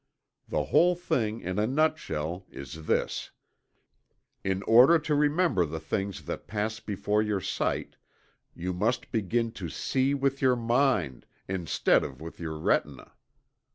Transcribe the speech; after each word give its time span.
The 0.47 0.63
whole 0.63 0.95
thing 0.95 1.41
in 1.41 1.59
a 1.59 1.67
nut 1.67 1.99
shell 1.99 2.47
is 2.49 2.87
this: 2.87 3.29
In 4.43 4.63
order 4.63 4.97
to 4.97 5.13
remember 5.13 5.63
the 5.63 5.79
things 5.79 6.23
that 6.25 6.47
pass 6.47 6.79
before 6.79 7.21
your 7.21 7.39
sight, 7.39 7.97
you 8.55 8.73
must 8.73 9.11
begin 9.11 9.51
to 9.51 9.69
see 9.69 10.15
with 10.15 10.41
your 10.41 10.55
mind, 10.55 11.27
instead 11.47 12.03
of 12.03 12.19
with 12.19 12.39
your 12.39 12.57
retina. 12.57 13.11